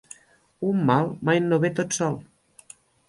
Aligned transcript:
Un 0.69 0.79
mal 0.87 1.05
mai 1.29 1.41
no 1.43 1.59
ve 1.67 1.71
tot 1.81 1.95
sol. 1.99 2.19